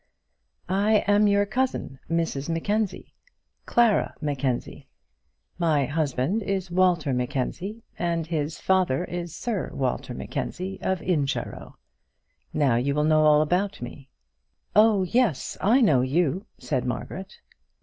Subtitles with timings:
[0.67, 3.13] "I am your cousin, Mrs Mackenzie,
[3.67, 4.87] Clara Mackenzie.
[5.59, 11.75] My husband is Walter Mackenzie, and his father is Sir Walter Mackenzie, of Incharrow.
[12.51, 14.09] Now you will know all about me."
[14.75, 17.37] "Oh, yes, I know you," said Margaret.